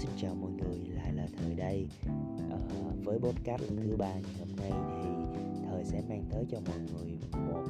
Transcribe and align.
xin 0.00 0.10
chào 0.16 0.34
mọi 0.34 0.50
người, 0.50 0.78
lại 0.94 1.12
là 1.12 1.26
Thời 1.36 1.54
đây. 1.54 1.86
À, 2.50 2.56
Với 3.04 3.18
podcast 3.18 3.62
lần 3.62 3.76
thứ 3.76 3.96
ba 3.96 4.12
ngày 4.12 4.34
hôm 4.38 4.48
nay 4.56 4.70
thì 4.70 5.08
Thời 5.68 5.84
sẽ 5.84 6.02
mang 6.08 6.24
tới 6.30 6.44
cho 6.50 6.58
mọi 6.66 6.78
người 6.78 7.18
một 7.48 7.64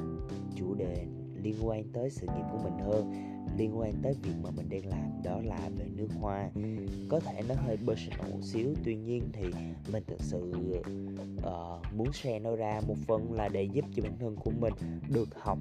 chủ 0.55 0.75
đề 0.75 1.05
liên 1.43 1.55
quan 1.61 1.83
tới 1.93 2.09
sự 2.09 2.27
nghiệp 2.27 2.43
của 2.51 2.57
mình 2.63 2.79
hơn 2.79 3.13
Liên 3.57 3.79
quan 3.79 3.93
tới 4.03 4.13
việc 4.23 4.33
mà 4.43 4.49
mình 4.57 4.69
đang 4.69 4.85
làm 4.85 5.23
đó 5.23 5.39
là 5.43 5.69
về 5.77 5.85
nước 5.95 6.07
hoa. 6.19 6.49
Có 7.09 7.19
thể 7.19 7.41
nó 7.49 7.55
hơi 7.55 7.77
personal 7.87 8.31
một 8.31 8.39
xíu 8.41 8.73
Tuy 8.83 8.95
nhiên 8.95 9.29
thì 9.33 9.45
mình 9.91 10.03
thực 10.07 10.21
sự 10.21 10.51
uh, 11.37 11.93
muốn 11.95 12.13
share 12.13 12.39
nó 12.39 12.55
ra 12.55 12.81
một 12.87 12.95
phần 13.07 13.33
là 13.33 13.49
để 13.49 13.63
giúp 13.63 13.85
cho 13.95 14.03
bản 14.03 14.17
thân 14.19 14.35
của 14.35 14.51
mình 14.59 14.73
được 15.09 15.29
học 15.35 15.59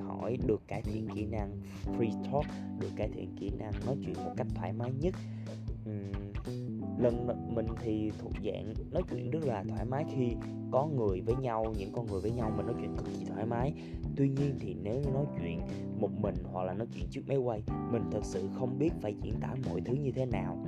hỏi 0.00 0.38
được 0.46 0.62
cải 0.68 0.82
thiện 0.82 1.08
kỹ 1.14 1.26
năng 1.26 1.50
free 1.98 2.24
talk 2.24 2.46
được 2.80 2.90
cải 2.96 3.08
thiện 3.08 3.36
kỹ 3.40 3.50
năng 3.58 3.72
nói 3.86 3.96
chuyện 4.04 4.14
một 4.24 4.32
cách 4.36 4.46
thoải 4.54 4.72
mái 4.72 4.92
nhất 5.00 5.14
lần 6.98 7.26
mình 7.54 7.66
thì 7.80 8.10
thuộc 8.18 8.32
dạng 8.44 8.74
nói 8.90 9.02
chuyện 9.10 9.30
rất 9.30 9.44
là 9.44 9.64
thoải 9.68 9.84
mái 9.84 10.04
khi 10.14 10.36
có 10.70 10.86
người 10.86 11.20
với 11.20 11.36
nhau 11.36 11.74
những 11.78 11.92
con 11.92 12.06
người 12.06 12.20
với 12.20 12.30
nhau 12.30 12.52
mình 12.56 12.66
nói 12.66 12.74
chuyện 12.80 12.96
cực 12.96 13.06
kỳ 13.18 13.24
thoải 13.24 13.46
mái. 13.46 13.72
Tuy 14.16 14.28
nhiên 14.28 14.56
thì 14.60 14.76
nếu 14.82 14.94
như 14.94 15.10
nói 15.14 15.24
chuyện 15.38 15.60
một 16.00 16.10
mình 16.20 16.34
hoặc 16.52 16.64
là 16.64 16.74
nói 16.74 16.86
chuyện 16.94 17.06
trước 17.10 17.20
máy 17.28 17.36
quay 17.36 17.62
mình 17.92 18.02
thật 18.10 18.24
sự 18.24 18.48
không 18.54 18.78
biết 18.78 18.90
phải 19.00 19.14
diễn 19.22 19.34
tả 19.40 19.54
mọi 19.70 19.80
thứ 19.80 19.94
như 19.94 20.10
thế 20.12 20.26
nào. 20.26 20.66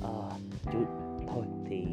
Ờ, 0.00 0.30
à, 0.30 0.38
chú 0.72 0.78
thôi 1.28 1.44
thì 1.68 1.84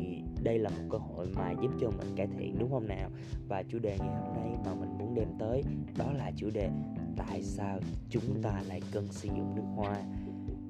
đây 0.44 0.60
là 0.60 0.70
một 0.70 0.84
cơ 0.90 0.98
hội 0.98 1.28
mà 1.36 1.52
giúp 1.62 1.72
cho 1.82 1.90
mình 1.90 2.16
cải 2.16 2.28
thiện 2.28 2.56
đúng 2.60 2.72
không 2.72 2.88
nào? 2.88 3.10
Và 3.48 3.64
chủ 3.64 3.80
đề 3.80 3.98
ngày 4.00 4.22
hôm 4.22 4.34
nay 4.36 4.58
mà 4.66 4.74
mình 4.74 4.98
muốn 5.00 5.16
đem 5.16 5.28
tới 5.40 5.64
đó 5.98 6.06
là 6.12 6.32
chủ 6.36 6.50
đề 6.54 6.70
tại 7.18 7.44
sao 7.44 7.80
chúng 8.10 8.42
ta 8.42 8.62
lại 8.68 8.82
cần 8.92 9.08
sử 9.12 9.28
dụng 9.28 9.56
nước 9.56 9.64
hoa? 9.76 9.96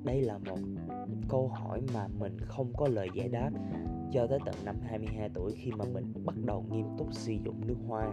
Đây 0.04 0.22
là 0.22 0.38
một 0.38 0.58
câu 1.30 1.48
hỏi 1.48 1.82
mà 1.94 2.08
mình 2.20 2.38
không 2.40 2.74
có 2.78 2.88
lời 2.88 3.10
giải 3.16 3.28
đáp 3.28 3.52
cho 4.12 4.28
tới 4.28 4.40
tận 4.46 4.56
năm 4.66 4.76
22 4.90 5.30
tuổi 5.34 5.52
khi 5.56 5.72
mà 5.72 5.86
mình 5.94 6.14
bắt 6.26 6.36
đầu 6.46 6.66
nghiêm 6.72 6.86
túc 6.98 7.14
sử 7.14 7.34
dụng 7.46 7.68
nước 7.68 7.78
hoa. 7.88 8.12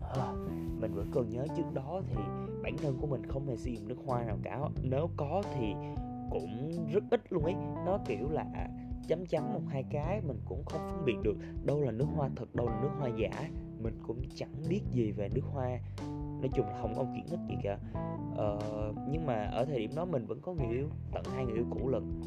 À, 0.00 0.32
mình 0.80 0.94
vẫn 0.94 1.10
còn 1.12 1.30
nhớ 1.30 1.46
trước 1.56 1.74
đó 1.74 2.02
thì 2.08 2.16
bản 2.62 2.76
thân 2.76 2.98
của 3.00 3.06
mình 3.06 3.26
không 3.26 3.46
hề 3.46 3.56
sử 3.56 3.70
dụng 3.70 3.88
nước 3.88 3.98
hoa 4.06 4.24
nào 4.24 4.38
cả. 4.42 4.60
Nếu 4.82 5.10
có 5.16 5.42
thì 5.54 5.74
cũng 6.30 6.70
rất 6.92 7.04
ít 7.10 7.32
luôn 7.32 7.44
ấy. 7.44 7.54
Nó 7.86 7.98
kiểu 8.06 8.30
là 8.30 8.68
chấm 9.08 9.26
chấm 9.26 9.52
một 9.52 9.60
hai 9.68 9.84
cái 9.90 10.20
mình 10.26 10.38
cũng 10.44 10.64
không 10.64 10.88
phân 10.90 11.04
biệt 11.04 11.16
được 11.22 11.36
đâu 11.64 11.80
là 11.80 11.90
nước 11.90 12.06
hoa 12.16 12.28
thật 12.36 12.54
đâu 12.54 12.66
là 12.66 12.80
nước 12.82 12.90
hoa 12.98 13.10
giả. 13.16 13.50
Mình 13.82 13.94
cũng 14.06 14.22
chẳng 14.34 14.62
biết 14.68 14.80
gì 14.92 15.10
về 15.10 15.28
nước 15.34 15.44
hoa 15.44 15.78
nói 16.40 16.50
chung 16.54 16.66
là 16.66 16.78
không 16.80 16.94
có 16.96 17.04
kiến 17.14 17.24
thức 17.28 17.40
gì 17.48 17.54
cả. 17.62 17.78
Ờ, 18.36 18.58
nhưng 19.10 19.26
mà 19.26 19.44
ở 19.44 19.64
thời 19.64 19.78
điểm 19.78 19.90
đó 19.96 20.04
mình 20.04 20.26
vẫn 20.26 20.40
có 20.42 20.52
người 20.52 20.76
yêu 20.76 20.88
tận 21.12 21.22
hai 21.34 21.44
người 21.44 21.54
yêu 21.54 21.66
cũ 21.70 21.88
lần. 21.88 22.20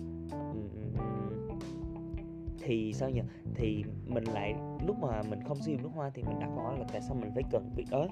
thì 2.63 2.93
sao 2.93 3.09
nhỉ 3.09 3.21
thì 3.55 3.83
mình 4.05 4.23
lại 4.23 4.55
lúc 4.85 4.95
mà 5.01 5.21
mình 5.29 5.39
không 5.47 5.57
sử 5.61 5.71
dụng 5.71 5.83
nước 5.83 5.89
hoa 5.95 6.09
thì 6.13 6.23
mình 6.23 6.39
đặt 6.39 6.49
câu 6.55 6.63
hỏi 6.63 6.79
là 6.79 6.85
tại 6.91 7.01
sao 7.01 7.15
mình 7.21 7.31
phải 7.33 7.43
cần 7.51 7.69
việc 7.75 7.85
đó? 7.91 8.07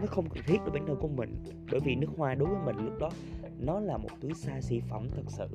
Nó 0.00 0.06
không 0.06 0.28
cần 0.28 0.44
thiết 0.46 0.58
đối 0.58 0.70
với 0.70 0.80
bản 0.80 0.88
thân 0.88 0.96
của 1.00 1.08
mình 1.08 1.44
bởi 1.70 1.80
vì 1.80 1.94
nước 1.94 2.10
hoa 2.16 2.34
đối 2.34 2.48
với 2.48 2.58
mình 2.64 2.76
lúc 2.76 2.94
đó 3.00 3.10
nó 3.58 3.80
là 3.80 3.96
một 3.96 4.08
túi 4.20 4.34
xa 4.34 4.60
xỉ 4.60 4.80
phẩm 4.80 5.08
thật 5.16 5.24
sự. 5.26 5.48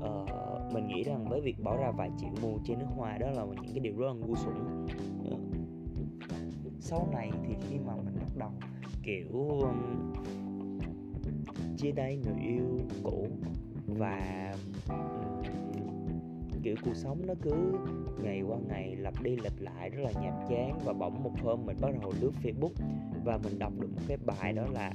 Ờ, 0.00 0.26
mình 0.72 0.86
nghĩ 0.86 1.02
rằng 1.02 1.24
với 1.28 1.40
việc 1.40 1.56
bỏ 1.62 1.76
ra 1.76 1.90
vài 1.90 2.10
triệu 2.18 2.30
mua 2.42 2.58
trên 2.64 2.78
nước 2.78 2.88
hoa 2.96 3.18
đó 3.18 3.30
là 3.30 3.44
những 3.44 3.72
cái 3.72 3.80
điều 3.80 3.96
rất 3.96 4.06
là 4.06 4.12
ngu 4.12 4.36
xuẩn. 4.36 4.86
Ờ, 5.30 5.36
sau 6.80 7.08
này 7.12 7.30
thì 7.46 7.54
khi 7.68 7.78
mà 7.78 7.96
mình 7.96 8.14
bắt 8.20 8.36
đầu 8.36 8.50
kiểu 9.04 9.48
um, 9.60 10.12
chia 11.76 11.92
tay 11.96 12.16
người 12.16 12.44
yêu 12.46 12.80
cũ 13.02 13.28
và 13.86 14.52
ừ, 14.88 14.94
kiểu 16.62 16.74
cuộc 16.84 16.94
sống 16.94 17.18
nó 17.26 17.34
cứ 17.42 17.52
ngày 18.22 18.42
qua 18.42 18.58
ngày 18.68 18.96
lặp 18.96 19.22
đi 19.22 19.36
lặp 19.36 19.52
lại 19.58 19.90
rất 19.90 20.02
là 20.02 20.12
nhàm 20.22 20.34
chán 20.48 20.78
và 20.84 20.92
bỗng 20.92 21.22
một 21.22 21.32
hôm 21.42 21.66
mình 21.66 21.76
bắt 21.80 21.90
đầu 22.02 22.12
lướt 22.20 22.32
facebook 22.42 22.72
và 23.24 23.38
mình 23.44 23.58
đọc 23.58 23.72
được 23.80 23.88
một 23.94 24.02
cái 24.08 24.16
bài 24.26 24.52
đó 24.52 24.62
là 24.72 24.92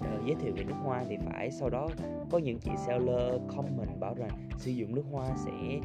uh, 0.00 0.26
giới 0.26 0.34
thiệu 0.34 0.52
về 0.56 0.64
nước 0.64 0.76
hoa 0.84 1.04
thì 1.08 1.16
phải. 1.26 1.50
Sau 1.50 1.70
đó 1.70 1.88
có 2.30 2.38
những 2.38 2.58
chị 2.58 2.70
seller 2.86 3.40
comment 3.56 4.00
bảo 4.00 4.14
rằng 4.14 4.30
sử 4.58 4.70
dụng 4.70 4.94
nước 4.94 5.04
hoa 5.10 5.36
sẽ 5.36 5.80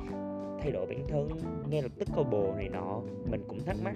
thay 0.61 0.71
đổi 0.71 0.85
bản 0.85 1.07
thân 1.07 1.29
ngay 1.69 1.81
lập 1.81 1.91
tức 1.99 2.07
có 2.15 2.23
bồ 2.23 2.53
này 2.57 2.69
nọ. 2.69 3.01
Mình 3.31 3.43
cũng 3.47 3.59
thắc 3.65 3.75
mắc 3.83 3.95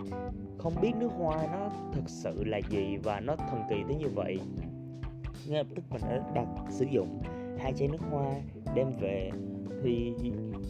không 0.58 0.74
biết 0.82 0.92
nước 1.00 1.12
hoa 1.18 1.48
nó 1.52 1.70
thực 1.94 2.10
sự 2.10 2.44
là 2.44 2.60
gì 2.70 2.98
và 3.04 3.20
nó 3.20 3.36
thần 3.36 3.62
kỳ 3.70 3.76
tới 3.88 3.96
như 3.96 4.08
vậy? 4.16 4.40
Ngay 5.48 5.64
lập 5.64 5.68
tức 5.76 5.84
mình 5.90 6.02
đã 6.10 6.20
đặt 6.34 6.48
sử 6.70 6.86
dụng 6.92 7.22
hai 7.60 7.74
chai 7.74 7.88
nước 7.88 8.02
hoa 8.12 8.32
đem 8.76 8.88
về. 9.00 9.32
Thì 9.84 10.14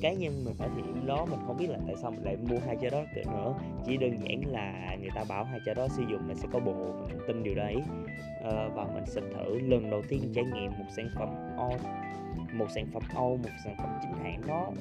cá 0.01 0.13
nhân 0.13 0.45
mình 0.45 0.53
ở 0.59 0.69
thì 0.75 0.81
đó 1.05 1.25
mình 1.25 1.39
không 1.47 1.57
biết 1.57 1.69
là 1.69 1.77
tại 1.85 1.95
sao 2.01 2.11
mình 2.11 2.23
lại 2.23 2.37
mua 2.49 2.57
hai 2.65 2.77
chai 2.81 2.89
đó 2.89 3.03
kể 3.15 3.23
nữa. 3.25 3.53
Chỉ 3.85 3.97
đơn 3.97 4.17
giản 4.23 4.41
là 4.47 4.95
người 4.99 5.09
ta 5.15 5.23
bảo 5.29 5.43
hai 5.43 5.59
chai 5.65 5.75
đó 5.75 5.87
sử 5.87 6.03
dụng 6.09 6.27
là 6.27 6.35
sẽ 6.35 6.47
có 6.53 6.59
bộ 6.59 6.73
mình 6.73 7.19
tin 7.27 7.43
điều 7.43 7.55
đấy. 7.55 7.75
À, 8.43 8.69
và 8.75 8.85
mình 8.93 9.05
sẽ 9.05 9.21
thử 9.21 9.59
lần 9.59 9.89
đầu 9.89 10.01
tiên 10.09 10.31
trải 10.35 10.43
nghiệm 10.43 10.71
một 10.71 10.85
sản 10.95 11.09
phẩm 11.15 11.29
o 11.57 11.69
một 12.53 12.67
sản 12.75 12.85
phẩm 12.93 13.03
Âu 13.15 13.37
một 13.37 13.49
sản 13.63 13.75
phẩm 13.77 13.89
chính 14.01 14.23
hãng 14.23 14.41
đó 14.47 14.71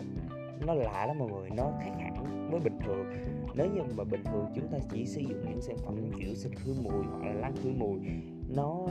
nó 0.66 0.74
lạ 0.74 1.06
lắm 1.06 1.18
mọi 1.18 1.28
người, 1.30 1.50
nó 1.50 1.72
khác 1.80 1.92
hẳn 1.98 2.48
với 2.50 2.60
bình 2.60 2.78
thường. 2.84 3.06
Nếu 3.54 3.66
như 3.74 3.80
mà 3.96 4.04
bình 4.04 4.22
thường 4.24 4.46
chúng 4.54 4.68
ta 4.72 4.78
chỉ 4.90 5.06
sử 5.06 5.20
dụng 5.20 5.44
những 5.50 5.62
sản 5.62 5.76
phẩm 5.84 5.94
kiểu 6.18 6.34
xịt 6.34 6.52
khử 6.56 6.74
mùi 6.82 7.04
hoặc 7.10 7.24
là 7.26 7.32
lăn 7.32 7.54
khử 7.56 7.70
mùi, 7.76 7.98
nó 8.48 8.86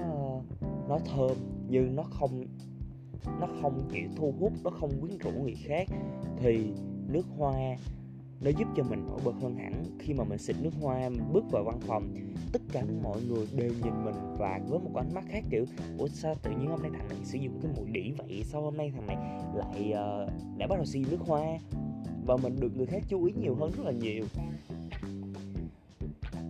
nó 0.89 0.99
thơm 1.05 1.37
nhưng 1.67 1.95
nó 1.95 2.03
không 2.03 2.43
nó 3.39 3.47
không 3.61 3.89
kiểu 3.93 4.09
thu 4.15 4.33
hút, 4.39 4.53
nó 4.63 4.69
không 4.69 4.91
quyến 5.01 5.17
rũ 5.17 5.31
người 5.31 5.55
khác, 5.63 5.87
thì 6.37 6.73
nước 7.07 7.25
hoa 7.37 7.77
nó 8.41 8.49
giúp 8.49 8.67
cho 8.75 8.83
mình 8.83 9.05
nổi 9.07 9.19
bật 9.25 9.35
hơn 9.41 9.55
hẳn 9.55 9.83
khi 9.99 10.13
mà 10.13 10.23
mình 10.23 10.37
xịt 10.37 10.55
nước 10.61 10.69
hoa 10.81 11.09
bước 11.33 11.43
vào 11.51 11.63
văn 11.63 11.79
phòng. 11.79 12.13
Tất 12.51 12.61
cả 12.71 12.83
mọi 13.03 13.21
người 13.21 13.47
đều 13.55 13.71
nhìn 13.83 14.05
mình 14.05 14.15
và 14.37 14.59
với 14.67 14.79
một 14.79 14.95
ánh 14.95 15.13
mắt 15.13 15.23
khác 15.29 15.43
kiểu 15.49 15.65
ủa 15.97 16.07
sao 16.07 16.35
tự 16.43 16.51
nhiên 16.51 16.69
hôm 16.69 16.81
nay 16.81 16.91
thằng 16.93 17.07
này 17.09 17.17
sử 17.23 17.37
dụng 17.37 17.59
cái 17.61 17.71
mùi 17.77 17.89
đỉ 17.89 18.11
vậy? 18.17 18.43
Sao 18.45 18.61
hôm 18.61 18.77
nay 18.77 18.91
thằng 18.95 19.07
này 19.07 19.17
lại 19.53 19.93
uh, 19.93 20.57
đã 20.57 20.67
bắt 20.67 20.75
đầu 20.75 20.85
sử 20.85 20.99
dụng 20.99 21.11
nước 21.11 21.21
hoa? 21.27 21.57
Và 22.25 22.37
mình 22.37 22.55
được 22.59 22.77
người 22.77 22.85
khác 22.85 23.03
chú 23.09 23.25
ý 23.25 23.33
nhiều 23.41 23.55
hơn 23.55 23.71
rất 23.77 23.85
là 23.85 23.91
nhiều 23.91 24.23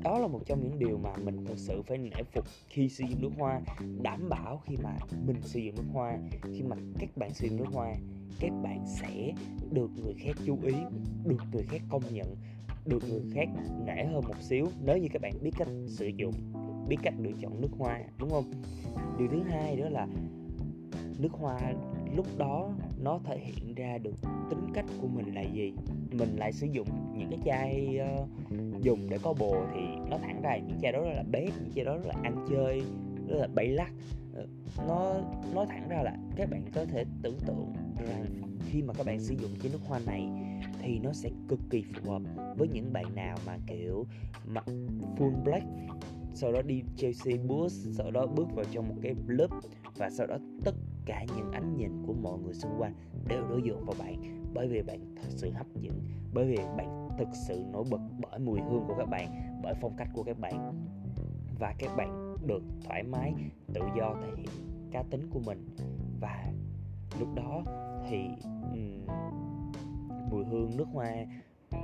đó 0.03 0.19
là 0.19 0.27
một 0.27 0.41
trong 0.45 0.59
những 0.63 0.79
điều 0.79 0.97
mà 0.97 1.15
mình 1.23 1.45
thật 1.45 1.57
sự 1.57 1.81
phải 1.81 1.97
nể 1.97 2.23
phục 2.33 2.45
khi 2.67 2.89
sử 2.89 3.03
dụng 3.09 3.21
nước 3.21 3.31
hoa. 3.37 3.61
Đảm 4.01 4.29
bảo 4.29 4.61
khi 4.65 4.75
mà 4.83 4.97
mình 5.25 5.41
sử 5.41 5.59
dụng 5.59 5.75
nước 5.75 5.87
hoa, 5.93 6.17
khi 6.53 6.63
mà 6.63 6.75
các 6.99 7.17
bạn 7.17 7.33
sử 7.33 7.47
dụng 7.47 7.57
nước 7.57 7.69
hoa, 7.73 7.95
các 8.39 8.51
bạn 8.63 8.85
sẽ 8.87 9.33
được 9.71 9.91
người 10.03 10.13
khác 10.19 10.35
chú 10.45 10.57
ý, 10.63 10.73
được 11.25 11.43
người 11.51 11.63
khác 11.63 11.81
công 11.89 12.03
nhận, 12.11 12.35
được 12.85 13.03
người 13.09 13.23
khác 13.33 13.49
nể 13.85 14.05
hơn 14.05 14.23
một 14.27 14.41
xíu. 14.41 14.65
Nếu 14.83 14.97
như 14.97 15.07
các 15.13 15.21
bạn 15.21 15.33
biết 15.41 15.51
cách 15.57 15.67
sử 15.87 16.07
dụng, 16.07 16.33
biết 16.87 16.97
cách 17.03 17.13
lựa 17.17 17.31
chọn 17.41 17.61
nước 17.61 17.71
hoa, 17.77 18.01
đúng 18.19 18.29
không? 18.29 18.51
Điều 19.17 19.27
thứ 19.31 19.41
hai 19.41 19.75
đó 19.75 19.89
là 19.89 20.07
nước 21.19 21.31
hoa 21.31 21.59
lúc 22.15 22.25
đó 22.37 22.71
nó 23.03 23.19
thể 23.23 23.39
hiện 23.39 23.75
ra 23.75 23.97
được 23.97 24.15
tính 24.49 24.67
cách 24.73 24.85
của 25.01 25.07
mình 25.07 25.35
là 25.35 25.41
gì. 25.41 25.73
Mình 26.11 26.35
lại 26.35 26.51
sử 26.51 26.67
dụng 26.67 26.87
những 27.17 27.29
cái 27.29 27.39
chai 27.45 27.99
uh, 28.21 28.29
dùng 28.81 29.09
để 29.09 29.17
có 29.23 29.33
bồ 29.33 29.55
thì 29.73 29.81
nó 30.09 30.17
thẳng 30.17 30.41
ra 30.41 30.57
những 30.57 30.79
chai 30.81 30.91
đó 30.91 30.99
rất 30.99 31.13
là 31.15 31.23
bét 31.31 31.49
những 31.61 31.71
chai 31.75 31.85
đó 31.85 31.95
rất 31.95 32.05
là 32.05 32.13
ăn 32.23 32.45
chơi 32.49 32.81
rất 33.27 33.37
là 33.37 33.47
bay 33.47 33.67
lắc. 33.67 33.91
Ờ, 34.33 34.47
nó 34.87 35.13
nói 35.53 35.65
thẳng 35.69 35.89
ra 35.89 36.01
là 36.03 36.17
các 36.35 36.49
bạn 36.49 36.61
có 36.73 36.85
thể 36.85 37.05
tưởng 37.21 37.37
tượng 37.47 37.73
rằng 38.07 38.25
khi 38.65 38.81
mà 38.81 38.93
các 38.93 39.05
bạn 39.05 39.19
sử 39.19 39.35
dụng 39.35 39.51
cái 39.63 39.71
nước 39.71 39.79
hoa 39.87 39.99
này 40.05 40.29
thì 40.81 40.99
nó 40.99 41.13
sẽ 41.13 41.29
cực 41.47 41.59
kỳ 41.69 41.83
phù 41.93 42.11
hợp 42.11 42.21
với 42.57 42.67
những 42.67 42.93
bạn 42.93 43.15
nào 43.15 43.37
mà 43.45 43.57
kiểu 43.67 44.05
mặc 44.45 44.65
full 45.17 45.43
black 45.43 45.65
sau 46.33 46.51
đó 46.51 46.61
đi 46.61 46.83
Chelsea 46.95 47.37
Bus 47.47 47.87
sau 47.91 48.11
đó 48.11 48.27
bước 48.27 48.47
vào 48.55 48.65
trong 48.71 48.89
một 48.89 48.95
cái 49.01 49.15
club 49.27 49.51
và 49.97 50.09
sau 50.09 50.27
đó 50.27 50.37
tất 50.65 50.75
cả 51.05 51.25
những 51.37 51.51
ánh 51.51 51.77
nhìn 51.77 51.91
của 52.07 52.13
mọi 52.13 52.39
người 52.39 52.53
xung 52.53 52.71
quanh 52.77 52.93
đều 53.27 53.47
đối 53.49 53.61
diện 53.61 53.85
vào 53.85 53.95
bạn. 53.99 54.43
Bởi 54.53 54.67
vì 54.67 54.81
bạn 54.81 55.15
thật 55.15 55.29
sự 55.29 55.51
hấp 55.51 55.67
dẫn 55.81 56.01
bởi 56.33 56.45
vì 56.45 56.57
bạn 56.77 57.09
thực 57.17 57.27
sự 57.47 57.63
nổi 57.71 57.83
bật 57.91 57.99
bởi 58.21 58.39
mùi 58.39 58.59
hương 58.61 58.83
của 58.87 58.95
các 58.97 59.09
bạn 59.09 59.59
bởi 59.63 59.73
phong 59.81 59.95
cách 59.97 60.09
của 60.13 60.23
các 60.23 60.39
bạn. 60.39 60.73
Và 61.59 61.73
các 61.79 61.95
bạn 61.97 62.35
được 62.47 62.63
thoải 62.83 63.03
mái 63.03 63.33
tự 63.73 63.81
do 63.97 64.15
thể 64.21 64.27
hiện 64.37 64.49
cá 64.91 65.03
tính 65.03 65.29
của 65.29 65.39
mình. 65.45 65.65
Và 66.19 66.53
lúc 67.19 67.27
đó 67.35 67.63
thì 68.09 68.17
um, 68.73 69.05
mùi 70.31 70.45
hương 70.45 70.77
nước 70.77 70.87
hoa 70.93 71.11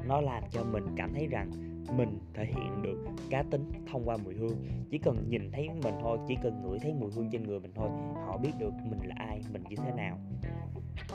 nó 0.07 0.21
làm 0.21 0.43
cho 0.51 0.63
mình 0.63 0.83
cảm 0.95 1.13
thấy 1.13 1.27
rằng 1.27 1.51
mình 1.97 2.19
thể 2.33 2.45
hiện 2.45 2.81
được 2.81 2.97
cá 3.29 3.43
tính 3.43 3.71
thông 3.91 4.03
qua 4.05 4.17
mùi 4.17 4.33
hương. 4.33 4.57
Chỉ 4.89 4.97
cần 4.97 5.29
nhìn 5.29 5.51
thấy 5.51 5.69
mình 5.83 5.95
thôi 6.01 6.17
chỉ 6.27 6.35
cần 6.43 6.61
ngửi 6.61 6.79
thấy 6.79 6.93
mùi 6.93 7.11
hương 7.11 7.29
trên 7.31 7.43
người 7.43 7.59
mình 7.59 7.71
thôi 7.75 7.89
họ 8.25 8.37
biết 8.37 8.51
được 8.59 8.71
mình 8.89 8.99
là 9.03 9.15
ai 9.17 9.41
mình 9.53 9.63
như 9.69 9.75
thế 9.75 9.91
nào. 9.91 10.19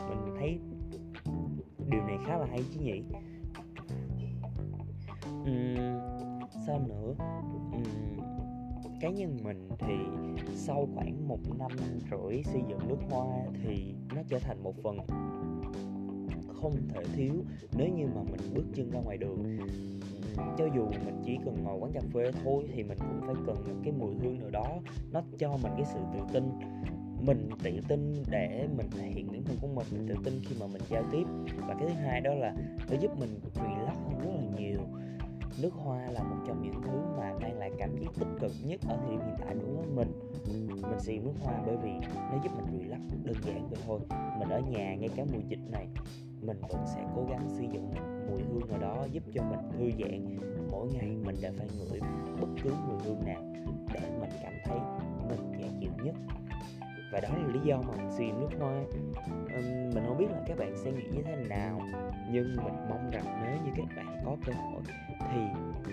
Mình 0.09 0.35
thấy 0.39 0.59
điều 1.91 2.03
này 2.03 2.17
khá 2.27 2.39
là 2.39 2.47
hay 2.51 2.61
chứ 2.75 2.81
nhỉ? 2.81 3.03
Uhm, 5.43 5.99
sao 6.67 6.81
nữa? 6.89 7.15
Uhm, 7.77 8.21
cá 9.01 9.11
nhân 9.11 9.37
mình 9.45 9.69
thì 9.79 9.95
sau 10.55 10.89
khoảng 10.95 11.29
một 11.29 11.39
năm 11.59 11.71
rưỡi 12.11 12.43
xây 12.43 12.63
dựng 12.69 12.89
nước 12.89 12.99
hoa 13.11 13.27
thì 13.65 13.95
nó 14.15 14.23
trở 14.29 14.39
thành 14.39 14.63
một 14.63 14.75
phần 14.83 14.99
không 16.63 16.77
thể 16.95 17.03
thiếu 17.15 17.35
nếu 17.73 17.89
như 17.89 18.07
mà 18.07 18.23
mình 18.23 18.55
bước 18.55 18.65
chân 18.75 18.91
ra 18.91 19.01
ngoài 19.01 19.17
đường. 19.17 19.59
Cho 20.59 20.67
dù 20.75 20.85
mình 21.05 21.23
chỉ 21.25 21.39
cần 21.45 21.57
ngồi 21.65 21.79
quán 21.79 21.93
cà 21.93 22.01
phê 22.15 22.33
thôi 22.45 22.65
thì 22.75 22.83
mình 22.83 22.99
cũng 22.99 23.21
phải 23.27 23.35
cần 23.47 23.57
một 23.57 23.81
cái 23.85 23.93
mùi 23.99 24.15
hương 24.15 24.39
nào 24.39 24.51
đó, 24.51 24.79
nó 25.13 25.23
cho 25.39 25.57
mình 25.63 25.73
cái 25.77 25.87
sự 25.93 25.99
tự 26.15 26.21
tin. 26.33 26.45
Mình 27.27 27.51
tự 27.63 27.71
tin 27.89 28.23
để 28.31 28.69
mình 28.77 28.87
thể 28.91 29.07
hiện 29.07 29.27
bản 29.33 29.43
thân 29.45 29.57
của 29.61 29.69
mình 29.69 29.87
mình 29.93 30.09
tự 30.09 30.15
tin 30.25 30.41
khi 30.43 30.57
mà 30.61 30.67
mình 30.67 30.83
giao 30.91 31.03
tiếp. 31.13 31.25
Và 31.69 31.75
cái 31.75 31.89
thứ 31.89 31.95
hai 31.95 32.21
đó 32.21 32.35
là 32.35 32.55
nó 32.91 32.97
giúp 33.01 33.11
mình 33.19 33.41
relax 33.55 33.97
hơn 33.97 34.19
rất 34.19 34.31
là 34.35 34.59
nhiều. 34.59 34.79
Nước 35.63 35.75
hoa 35.75 36.07
là 36.11 36.23
một 36.23 36.37
trong 36.47 36.63
những 36.63 36.83
thứ 36.83 36.99
mà 37.19 37.33
mang 37.43 37.59
lại 37.59 37.71
cảm 37.79 37.97
giác 37.97 38.11
tích 38.19 38.29
cực 38.41 38.53
nhất 38.65 38.81
ở 38.89 38.97
thời 38.97 39.11
điểm 39.11 39.21
hiện 39.27 39.35
tại 39.41 39.55
đối 39.55 39.75
với 39.75 39.87
mình. 39.95 40.13
Mình 40.83 41.01
sử 41.01 41.13
dụng 41.13 41.25
nước 41.25 41.35
hoa 41.43 41.63
bởi 41.67 41.77
vì 41.77 41.91
nó 42.15 42.41
giúp 42.45 42.53
mình 42.57 42.83
relax, 42.83 43.01
đơn 43.25 43.37
giản 43.47 43.69
vậy 43.69 43.79
thôi. 43.87 44.01
Mình 44.39 44.49
ở 44.49 44.61
nhà 44.61 44.95
ngay 44.95 45.09
cả 45.17 45.25
mùa 45.33 45.41
dịch 45.49 45.71
này 45.71 45.87
mình 46.43 46.61
vẫn 46.69 46.85
sẽ 46.95 47.05
cố 47.17 47.27
gắng 47.31 47.49
sử 47.49 47.63
dụng 47.63 47.95
mùi 48.31 48.43
hương 48.43 48.69
nào 48.69 48.79
đó 48.81 49.07
giúp 49.13 49.23
cho 49.35 49.43
mình 49.43 49.61
thư 49.71 49.91
giãn. 49.99 50.39
Mỗi 50.71 50.89
ngày 50.93 51.17
mình 51.25 51.37
đều 51.43 51.53
phải 51.59 51.69
ngửi 51.79 52.01
bất 52.41 52.49
cứ 52.63 52.71
mùi 52.89 52.99
hương 53.05 53.25
nào 53.27 53.43
để 53.95 54.01
mình 54.21 54.31
cảm 54.43 54.53
thấy 54.65 54.79
mình 55.29 55.53
dễ 55.59 55.69
chịu 55.81 55.91
nhất. 56.05 56.15
Và 57.13 57.21
đó 57.21 57.29
là 57.29 57.47
lý 57.53 57.61
do 57.65 57.77
mà 57.77 57.97
mình 57.97 58.11
sử 58.11 58.25
dụng 58.25 58.41
nước 58.41 58.57
hoa. 58.59 58.81
Uhm, 59.59 59.95
mình 59.95 60.05
không 60.09 60.19
biết 60.19 60.31
là 60.31 60.45
các 60.47 60.59
bạn 60.59 60.77
sẽ 60.77 60.93
nghĩ 60.93 61.05
như 61.15 61.23
thế 61.23 61.37
nào 61.49 61.81
nhưng 62.33 62.57
mình 62.57 62.75
mong 62.91 63.11
rằng 63.11 63.25
nếu 63.43 63.57
như 63.65 63.71
các 63.77 63.97
bạn 63.97 64.23
có 64.25 64.37
cơ 64.47 64.53
hội 64.53 64.83
thì 65.19 65.41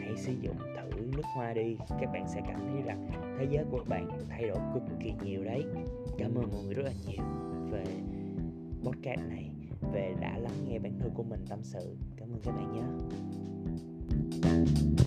hãy 0.02 0.18
sử 0.18 0.34
dụng 0.42 0.58
thử 0.98 1.12
nước 1.16 1.24
hoa 1.36 1.54
đi. 1.54 1.78
Các 2.02 2.12
bạn 2.14 2.28
sẽ 2.28 2.42
cảm 2.48 2.68
thấy 2.68 2.82
rằng 2.82 3.08
thế 3.40 3.48
giới 3.50 3.66
của 3.72 3.84
bạn 3.88 4.10
thay 4.30 4.48
đổi 4.48 4.58
cực 4.74 4.84
kỳ 5.00 5.14
nhiều 5.24 5.44
đấy. 5.44 5.64
Cảm 6.18 6.36
ơn 6.36 6.52
mọi 6.52 6.64
người 6.64 6.74
rất 6.74 6.84
là 6.84 6.92
nhiều 7.08 7.24
về 7.72 7.84
podcast 8.84 9.20
này 9.30 9.50
về 9.94 10.16
đã 10.22 10.38
lắng 10.38 10.66
nghe 10.66 10.80
bản 10.80 11.00
thân 11.00 11.12
của 11.16 11.24
mình 11.24 11.46
tâm 11.50 11.60
sự. 11.64 11.98
Cảm 12.18 12.30
ơn 12.30 12.40
các 12.44 12.52
bạn 12.52 12.74
nhé. 12.74 12.82
thank 14.42 15.00
you 15.00 15.07